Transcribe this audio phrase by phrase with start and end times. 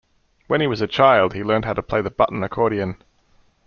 [0.47, 3.03] When he was a child, he learned how to play the button accordion.